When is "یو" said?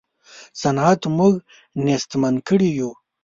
2.79-2.91